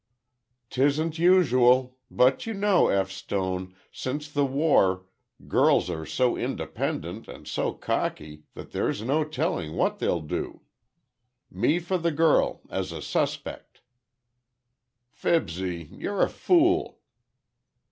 [0.71, 3.11] "'Tisn't usual—but, you know, F.
[3.11, 5.05] Stone, since the war,
[5.47, 10.61] girls are so independent and so cocky that there's no telling what they'll do.
[11.51, 13.81] Me for the girl—as a suspect."
[15.11, 16.97] "Fibsy, you're a fool."